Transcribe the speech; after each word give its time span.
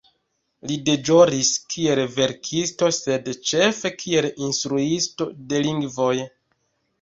Li 0.69 0.75
deĵoris 0.85 1.51
kiel 1.73 2.01
verkisto 2.15 2.89
sed 3.01 3.29
ĉefe 3.51 3.93
kiel 3.99 4.29
instruisto 4.47 5.29
de 5.53 5.63
lingvoj. 5.69 6.11